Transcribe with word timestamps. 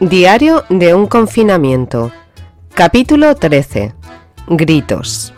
Diario 0.00 0.64
de 0.68 0.92
un 0.92 1.06
confinamiento. 1.06 2.12
Capítulo 2.74 3.34
13. 3.34 3.94
Gritos. 4.46 5.32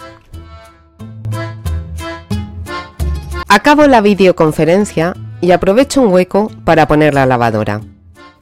Acabo 3.47 3.87
la 3.87 4.01
videoconferencia 4.01 5.15
y 5.41 5.53
aprovecho 5.53 6.03
un 6.03 6.13
hueco 6.13 6.51
para 6.65 6.89
poner 6.89 7.15
la 7.15 7.25
lavadora. 7.25 7.83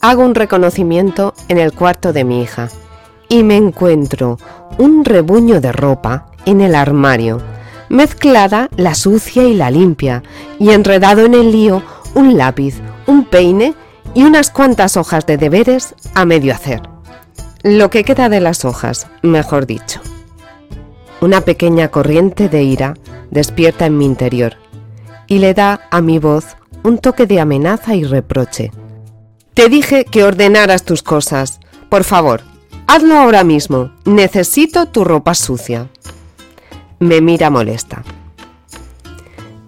Hago 0.00 0.25
un 0.25 0.34
reconocimiento 0.34 1.34
en 1.48 1.59
el 1.59 1.75
cuarto 1.75 2.14
de 2.14 2.25
mi 2.25 2.41
hija 2.41 2.71
y 3.29 3.43
me 3.43 3.59
encuentro 3.59 4.39
un 4.79 5.05
rebuño 5.05 5.61
de 5.61 5.73
ropa 5.73 6.29
en 6.46 6.62
el 6.62 6.77
armario, 6.77 7.43
mezclada 7.91 8.71
la 8.79 8.95
sucia 8.95 9.45
y 9.45 9.53
la 9.53 9.71
limpia, 9.71 10.23
y 10.59 10.71
enredado 10.71 11.27
en 11.27 11.35
el 11.35 11.53
lío 11.53 11.83
un 12.14 12.39
lápiz, 12.39 12.77
un 13.07 13.27
peine 13.27 13.75
y 14.15 14.25
unas 14.25 14.51
cuantas 14.51 14.96
hojas 14.96 15.27
de 15.27 15.37
deberes 15.37 15.95
a 16.15 16.25
medio 16.25 16.55
hacer. 16.55 16.83
Lo 17.63 17.91
que 17.91 18.05
queda 18.05 18.29
de 18.29 18.41
las 18.41 18.65
hojas, 18.65 19.07
mejor 19.23 19.67
dicho. 19.67 20.01
Una 21.21 21.41
pequeña 21.41 21.89
corriente 21.89 22.49
de 22.49 22.63
ira 22.63 22.95
despierta 23.31 23.87
en 23.87 23.99
mi 23.99 24.05
interior 24.05 24.57
y 25.27 25.39
le 25.39 25.55
da 25.55 25.81
a 25.91 26.01
mi 26.01 26.19
voz 26.19 26.57
un 26.82 26.99
toque 26.99 27.27
de 27.27 27.41
amenaza 27.41 27.95
y 27.95 28.05
reproche. 28.05 28.71
Te 29.55 29.69
dije 29.69 30.05
que 30.05 30.23
ordenaras 30.23 30.85
tus 30.85 31.03
cosas. 31.03 31.61
Por 31.89 32.05
favor, 32.05 32.43
hazlo 32.87 33.17
ahora 33.17 33.43
mismo. 33.43 33.91
Necesito 34.05 34.87
tu 34.87 35.03
ropa 35.03 35.34
sucia. 35.34 35.89
Me 36.98 37.20
mira 37.20 37.51
molesta. 37.51 38.05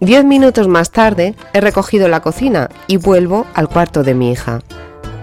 Diez 0.00 0.24
minutos 0.24 0.68
más 0.68 0.92
tarde 0.92 1.34
he 1.52 1.60
recogido 1.60 2.08
la 2.08 2.20
cocina 2.20 2.68
y 2.86 2.98
vuelvo 2.98 3.46
al 3.54 3.68
cuarto 3.68 4.04
de 4.04 4.14
mi 4.14 4.30
hija. 4.30 4.60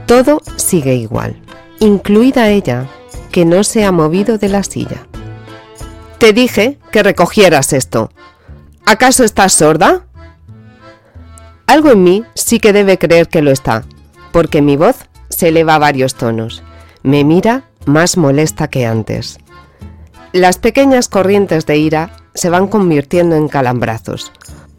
Todo 0.06 0.42
sigue 0.58 0.96
igual, 0.96 1.38
incluida 1.80 2.50
ella, 2.50 2.88
que 3.32 3.46
no 3.46 3.64
se 3.64 3.86
ha 3.86 3.92
movido 3.94 4.38
de 4.38 4.50
la 4.50 4.64
silla. 4.64 5.08
Te 6.18 6.34
dije 6.34 6.78
que 6.92 7.04
recogieras 7.04 7.72
esto. 7.72 8.12
¿Acaso 8.86 9.24
estás 9.24 9.54
sorda? 9.54 10.06
Algo 11.68 11.92
en 11.92 12.04
mí 12.04 12.24
sí 12.36 12.60
que 12.60 12.74
debe 12.74 12.98
creer 12.98 13.30
que 13.30 13.42
lo 13.42 13.52
está, 13.52 13.84
porque 14.32 14.62
mi 14.62 14.76
voz 14.76 14.98
se 15.30 15.50
eleva 15.50 15.76
a 15.76 15.80
varios 15.80 16.16
tonos. 16.16 16.64
Me 17.02 17.24
mira 17.24 17.64
más 17.86 18.18
molesta 18.18 18.68
que 18.68 18.86
antes. 18.86 19.38
Las 20.34 20.58
pequeñas 20.58 21.08
corrientes 21.08 21.66
de 21.66 21.78
ira 21.78 22.12
se 22.34 22.50
van 22.50 22.68
convirtiendo 22.68 23.36
en 23.38 23.48
calambrazos, 23.48 24.32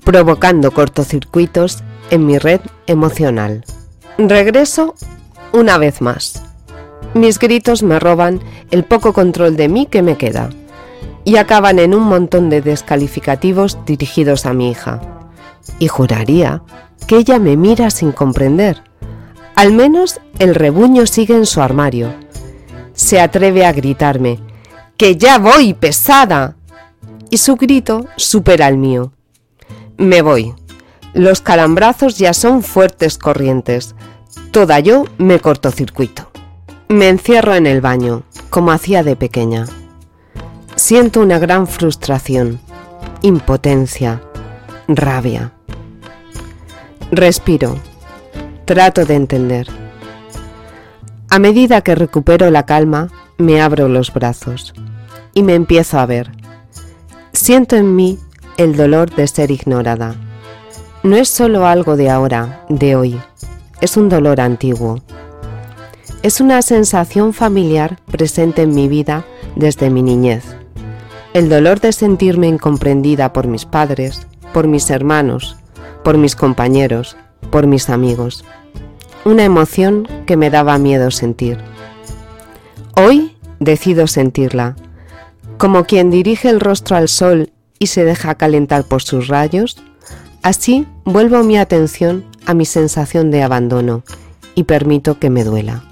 provocando 0.06 0.70
cortocircuitos 0.70 1.82
en 2.10 2.26
mi 2.26 2.38
red 2.38 2.60
emocional. 2.86 3.64
Regreso 4.18 4.94
una 5.52 5.78
vez 5.78 6.00
más. 6.00 6.44
Mis 7.14 7.40
gritos 7.40 7.82
me 7.82 7.98
roban 7.98 8.40
el 8.70 8.84
poco 8.84 9.12
control 9.12 9.56
de 9.56 9.68
mí 9.68 9.86
que 9.86 10.02
me 10.02 10.16
queda 10.16 10.50
y 11.24 11.38
acaban 11.38 11.80
en 11.80 11.92
un 11.92 12.04
montón 12.04 12.50
de 12.50 12.62
descalificativos 12.62 13.78
dirigidos 13.84 14.46
a 14.46 14.52
mi 14.52 14.70
hija. 14.70 15.00
Y 15.80 15.88
juraría 15.88 16.62
que 17.08 17.16
ella 17.16 17.40
me 17.40 17.56
mira 17.56 17.90
sin 17.90 18.12
comprender. 18.12 18.84
Al 19.56 19.72
menos 19.72 20.20
el 20.38 20.54
rebuño 20.54 21.06
sigue 21.06 21.34
en 21.34 21.46
su 21.46 21.60
armario. 21.60 22.14
Se 22.94 23.20
atreve 23.20 23.66
a 23.66 23.72
gritarme, 23.72 24.38
¡Que 24.96 25.16
ya 25.16 25.38
voy, 25.38 25.74
pesada! 25.74 26.54
Y 27.28 27.38
su 27.38 27.56
grito 27.56 28.06
supera 28.16 28.68
el 28.68 28.76
mío. 28.76 29.12
Me 29.98 30.22
voy. 30.22 30.54
Los 31.14 31.40
calambrazos 31.40 32.18
ya 32.18 32.34
son 32.34 32.62
fuertes 32.62 33.16
corrientes. 33.16 33.94
Toda 34.50 34.80
yo 34.80 35.04
me 35.18 35.40
cortocircuito. 35.40 36.30
Me 36.88 37.08
encierro 37.08 37.54
en 37.54 37.66
el 37.66 37.80
baño, 37.80 38.22
como 38.50 38.72
hacía 38.72 39.02
de 39.02 39.16
pequeña. 39.16 39.66
Siento 40.74 41.20
una 41.20 41.38
gran 41.38 41.66
frustración, 41.66 42.60
impotencia, 43.22 44.22
rabia. 44.88 45.52
Respiro. 47.10 47.76
Trato 48.66 49.06
de 49.06 49.14
entender. 49.14 49.68
A 51.30 51.38
medida 51.38 51.80
que 51.80 51.94
recupero 51.94 52.50
la 52.50 52.66
calma, 52.66 53.08
me 53.38 53.62
abro 53.62 53.88
los 53.88 54.12
brazos 54.12 54.74
y 55.34 55.42
me 55.42 55.54
empiezo 55.54 55.98
a 55.98 56.06
ver. 56.06 56.32
Siento 57.32 57.76
en 57.76 57.94
mí 57.94 58.18
el 58.56 58.74
dolor 58.74 59.14
de 59.14 59.26
ser 59.26 59.50
ignorada. 59.50 60.14
No 61.02 61.16
es 61.16 61.28
solo 61.28 61.66
algo 61.66 61.96
de 61.96 62.10
ahora, 62.10 62.64
de 62.68 62.96
hoy, 62.96 63.20
es 63.80 63.96
un 63.96 64.08
dolor 64.08 64.40
antiguo. 64.40 65.02
Es 66.22 66.40
una 66.40 66.62
sensación 66.62 67.34
familiar 67.34 67.98
presente 68.10 68.62
en 68.62 68.74
mi 68.74 68.88
vida 68.88 69.24
desde 69.54 69.90
mi 69.90 70.02
niñez. 70.02 70.44
El 71.34 71.50
dolor 71.50 71.80
de 71.80 71.92
sentirme 71.92 72.48
incomprendida 72.48 73.32
por 73.32 73.46
mis 73.46 73.66
padres, 73.66 74.26
por 74.54 74.66
mis 74.66 74.88
hermanos, 74.88 75.56
por 76.02 76.16
mis 76.16 76.34
compañeros, 76.34 77.16
por 77.50 77.66
mis 77.66 77.90
amigos. 77.90 78.44
Una 79.26 79.44
emoción 79.44 80.08
que 80.24 80.36
me 80.36 80.48
daba 80.48 80.78
miedo 80.78 81.10
sentir. 81.10 81.58
Hoy 82.96 83.36
decido 83.60 84.06
sentirla, 84.06 84.76
como 85.58 85.84
quien 85.84 86.10
dirige 86.10 86.48
el 86.48 86.60
rostro 86.60 86.96
al 86.96 87.08
sol 87.08 87.52
y 87.78 87.86
se 87.86 88.04
deja 88.04 88.34
calentar 88.34 88.84
por 88.84 89.02
sus 89.02 89.28
rayos, 89.28 89.76
así 90.42 90.86
vuelvo 91.04 91.42
mi 91.42 91.58
atención 91.58 92.24
a 92.46 92.54
mi 92.54 92.64
sensación 92.64 93.30
de 93.30 93.42
abandono 93.42 94.02
y 94.54 94.64
permito 94.64 95.18
que 95.18 95.30
me 95.30 95.44
duela. 95.44 95.84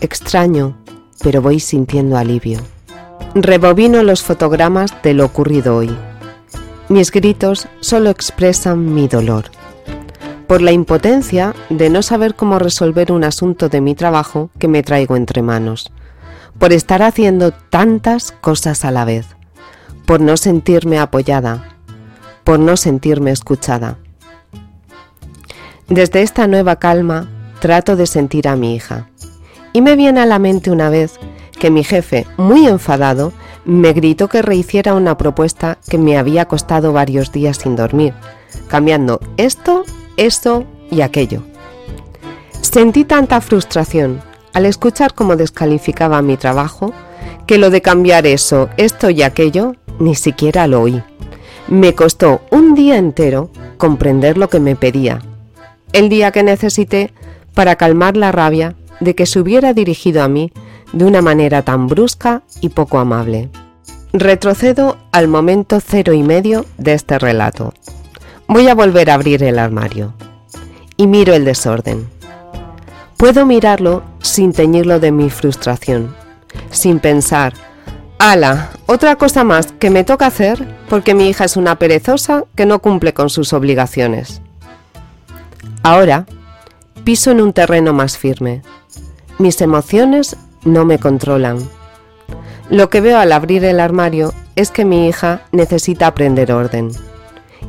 Extraño, 0.00 0.76
pero 1.22 1.42
voy 1.42 1.60
sintiendo 1.60 2.16
alivio. 2.16 2.60
Rebobino 3.34 4.02
los 4.02 4.22
fotogramas 4.22 4.94
de 5.02 5.14
lo 5.14 5.24
ocurrido 5.24 5.76
hoy. 5.76 5.94
Mis 6.88 7.10
gritos 7.10 7.68
solo 7.80 8.10
expresan 8.10 8.94
mi 8.94 9.08
dolor. 9.08 9.46
Por 10.46 10.62
la 10.62 10.72
impotencia 10.72 11.54
de 11.68 11.90
no 11.90 12.02
saber 12.02 12.34
cómo 12.34 12.58
resolver 12.58 13.12
un 13.12 13.24
asunto 13.24 13.68
de 13.68 13.82
mi 13.82 13.94
trabajo 13.94 14.48
que 14.58 14.68
me 14.68 14.82
traigo 14.82 15.14
entre 15.16 15.42
manos. 15.42 15.92
Por 16.58 16.72
estar 16.72 17.02
haciendo 17.02 17.52
tantas 17.52 18.32
cosas 18.32 18.86
a 18.86 18.90
la 18.90 19.04
vez 19.04 19.37
por 20.08 20.22
no 20.22 20.38
sentirme 20.38 20.98
apoyada, 20.98 21.76
por 22.42 22.58
no 22.58 22.78
sentirme 22.78 23.30
escuchada. 23.30 23.98
Desde 25.86 26.22
esta 26.22 26.46
nueva 26.46 26.76
calma 26.76 27.28
trato 27.60 27.94
de 27.94 28.06
sentir 28.06 28.48
a 28.48 28.56
mi 28.56 28.74
hija. 28.74 29.10
Y 29.74 29.82
me 29.82 29.96
viene 29.96 30.20
a 30.20 30.24
la 30.24 30.38
mente 30.38 30.70
una 30.70 30.88
vez 30.88 31.20
que 31.60 31.70
mi 31.70 31.84
jefe, 31.84 32.26
muy 32.38 32.66
enfadado, 32.66 33.34
me 33.66 33.92
gritó 33.92 34.28
que 34.28 34.40
rehiciera 34.40 34.94
una 34.94 35.18
propuesta 35.18 35.76
que 35.90 35.98
me 35.98 36.16
había 36.16 36.46
costado 36.46 36.94
varios 36.94 37.30
días 37.30 37.58
sin 37.58 37.76
dormir, 37.76 38.14
cambiando 38.66 39.20
esto, 39.36 39.84
esto 40.16 40.64
y 40.90 41.02
aquello. 41.02 41.42
Sentí 42.62 43.04
tanta 43.04 43.42
frustración 43.42 44.22
al 44.54 44.64
escuchar 44.64 45.12
cómo 45.12 45.36
descalificaba 45.36 46.22
mi 46.22 46.38
trabajo 46.38 46.94
que 47.46 47.58
lo 47.58 47.68
de 47.68 47.82
cambiar 47.82 48.26
eso, 48.26 48.70
esto 48.78 49.10
y 49.10 49.20
aquello 49.20 49.74
ni 49.98 50.14
siquiera 50.14 50.66
lo 50.66 50.82
oí. 50.82 51.02
Me 51.68 51.94
costó 51.94 52.40
un 52.50 52.74
día 52.74 52.96
entero 52.96 53.50
comprender 53.76 54.38
lo 54.38 54.48
que 54.48 54.60
me 54.60 54.76
pedía. 54.76 55.20
El 55.92 56.08
día 56.08 56.30
que 56.30 56.42
necesité 56.42 57.12
para 57.54 57.76
calmar 57.76 58.16
la 58.16 58.32
rabia 58.32 58.74
de 59.00 59.14
que 59.14 59.26
se 59.26 59.38
hubiera 59.40 59.72
dirigido 59.72 60.22
a 60.22 60.28
mí 60.28 60.52
de 60.92 61.04
una 61.04 61.22
manera 61.22 61.62
tan 61.62 61.86
brusca 61.86 62.42
y 62.60 62.70
poco 62.70 62.98
amable. 62.98 63.50
Retrocedo 64.12 64.96
al 65.12 65.28
momento 65.28 65.80
cero 65.80 66.12
y 66.14 66.22
medio 66.22 66.64
de 66.78 66.94
este 66.94 67.18
relato. 67.18 67.74
Voy 68.46 68.68
a 68.68 68.74
volver 68.74 69.10
a 69.10 69.14
abrir 69.14 69.42
el 69.42 69.58
armario 69.58 70.14
y 70.96 71.06
miro 71.06 71.34
el 71.34 71.44
desorden. 71.44 72.08
Puedo 73.18 73.44
mirarlo 73.44 74.02
sin 74.20 74.52
teñirlo 74.52 75.00
de 75.00 75.12
mi 75.12 75.28
frustración, 75.28 76.14
sin 76.70 77.00
pensar, 77.00 77.52
Ala, 78.18 78.70
otra 78.86 79.14
cosa 79.14 79.44
más 79.44 79.70
que 79.70 79.90
me 79.90 80.02
toca 80.02 80.26
hacer 80.26 80.66
porque 80.88 81.14
mi 81.14 81.28
hija 81.28 81.44
es 81.44 81.56
una 81.56 81.76
perezosa 81.76 82.42
que 82.56 82.66
no 82.66 82.80
cumple 82.80 83.14
con 83.14 83.30
sus 83.30 83.52
obligaciones. 83.52 84.42
Ahora 85.84 86.26
piso 87.04 87.30
en 87.30 87.40
un 87.40 87.52
terreno 87.52 87.92
más 87.92 88.18
firme. 88.18 88.62
Mis 89.38 89.60
emociones 89.60 90.36
no 90.64 90.84
me 90.84 90.98
controlan. 90.98 91.58
Lo 92.70 92.90
que 92.90 93.00
veo 93.00 93.18
al 93.18 93.30
abrir 93.30 93.64
el 93.64 93.78
armario 93.78 94.34
es 94.56 94.72
que 94.72 94.84
mi 94.84 95.06
hija 95.06 95.42
necesita 95.52 96.08
aprender 96.08 96.50
orden 96.50 96.90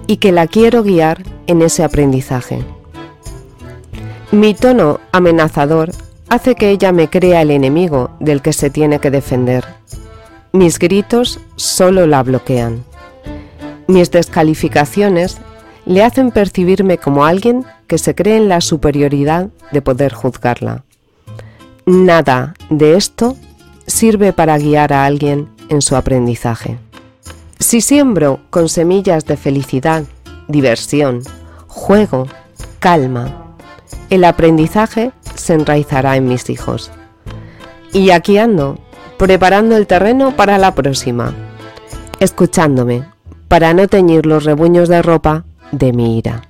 y 0.07 0.17
que 0.17 0.31
la 0.31 0.47
quiero 0.47 0.81
guiar 0.81 1.23
en 1.45 1.61
ese 1.61 1.83
aprendizaje. 1.83 2.65
Mi 4.31 4.55
tono 4.55 4.99
amenazador 5.11 5.91
hace 6.27 6.55
que 6.55 6.71
ella 6.71 6.91
me 6.91 7.07
crea 7.07 7.43
el 7.43 7.51
enemigo 7.51 8.09
del 8.19 8.41
que 8.41 8.51
se 8.51 8.71
tiene 8.71 8.99
que 8.99 9.11
defender 9.11 9.79
mis 10.51 10.79
gritos 10.79 11.39
solo 11.55 12.07
la 12.07 12.23
bloquean. 12.23 12.83
Mis 13.87 14.11
descalificaciones 14.11 15.37
le 15.85 16.03
hacen 16.03 16.31
percibirme 16.31 16.97
como 16.97 17.25
alguien 17.25 17.65
que 17.87 17.97
se 17.97 18.15
cree 18.15 18.37
en 18.37 18.49
la 18.49 18.61
superioridad 18.61 19.49
de 19.71 19.81
poder 19.81 20.13
juzgarla. 20.13 20.83
nada 21.85 22.53
de 22.69 22.95
esto 22.95 23.35
sirve 23.87 24.31
para 24.31 24.59
guiar 24.59 24.93
a 24.93 25.05
alguien 25.05 25.49
en 25.69 25.81
su 25.81 25.95
aprendizaje. 25.95 26.77
Si 27.59 27.81
siembro 27.81 28.39
con 28.51 28.69
semillas 28.69 29.25
de 29.25 29.37
felicidad, 29.37 30.03
diversión, 30.47 31.23
juego, 31.67 32.27
calma, 32.79 33.55
el 34.09 34.23
aprendizaje 34.23 35.11
se 35.35 35.53
enraizará 35.53 36.15
en 36.15 36.27
mis 36.27 36.49
hijos. 36.49 36.91
Y 37.91 38.11
aquí 38.11 38.37
ando, 38.37 38.79
preparando 39.19 39.75
el 39.75 39.85
terreno 39.85 40.31
para 40.37 40.57
la 40.57 40.73
próxima, 40.73 41.33
escuchándome 42.21 43.03
para 43.49 43.73
no 43.73 43.89
teñir 43.89 44.25
los 44.25 44.45
rebuños 44.45 44.87
de 44.87 45.01
ropa 45.01 45.43
de 45.73 45.91
mi 45.91 46.17
ira. 46.17 46.43